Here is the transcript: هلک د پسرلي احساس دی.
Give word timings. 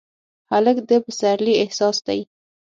هلک 0.51 0.77
د 0.89 0.91
پسرلي 1.05 1.53
احساس 1.63 1.97
دی. 2.07 2.19